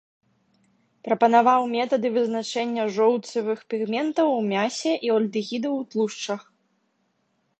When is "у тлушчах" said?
5.83-6.41